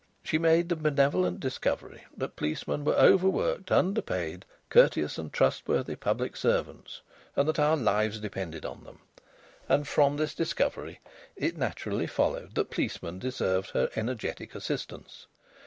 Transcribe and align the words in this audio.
She 0.23 0.39
made 0.39 0.67
the 0.69 0.75
benevolent 0.75 1.39
discovery 1.39 2.05
that 2.17 2.35
policemen 2.35 2.83
were 2.83 2.97
over 2.97 3.29
worked, 3.29 3.71
underpaid, 3.71 4.45
courteous 4.69 5.19
and 5.19 5.31
trustworthy 5.31 5.95
public 5.95 6.35
servants, 6.35 7.01
and 7.35 7.47
that 7.47 7.59
our 7.59 7.77
lives 7.77 8.19
depended 8.19 8.65
on 8.65 8.83
them. 8.83 9.01
And 9.69 9.87
from 9.87 10.17
this 10.17 10.33
discovery 10.33 11.01
it 11.35 11.55
naturally 11.55 12.07
followed 12.07 12.55
that 12.55 12.71
policemen 12.71 13.19
deserved 13.19 13.69
her 13.75 13.91
energetic 13.95 14.55
assistance. 14.55 15.27